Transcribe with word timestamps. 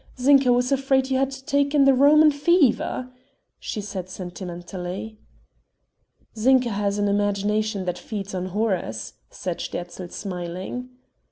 Zinka 0.19 0.51
was 0.51 0.71
afraid 0.71 1.11
you 1.11 1.19
had 1.19 1.29
taken 1.29 1.85
the 1.85 1.93
Roman 1.93 2.31
fever," 2.31 3.11
she 3.59 3.81
said 3.81 4.09
sentimentally. 4.09 5.19
"Zinka 6.35 6.69
has 6.71 6.97
an 6.97 7.07
imagination 7.07 7.85
that 7.85 7.99
feeds 7.99 8.33
on 8.33 8.47
horrors," 8.47 9.13
said 9.29 9.59
Sterzl 9.59 10.11
smiling. 10.11 10.89